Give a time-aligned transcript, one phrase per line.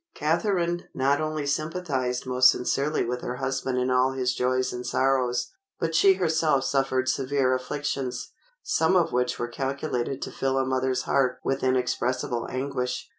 [0.15, 5.51] Catharine not only sympathized most sincerely with her husband in all his joys and sorrows,
[5.79, 8.31] but she herself suffered severe afflictions,
[8.63, 13.09] some of which were calculated to fill a mother's heart with inexpressible anguish.